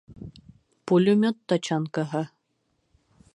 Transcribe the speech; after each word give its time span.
Пулемет 0.85 1.37
тачанкаһы! 1.53 2.23